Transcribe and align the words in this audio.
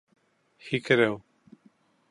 Һикереү 0.69 1.13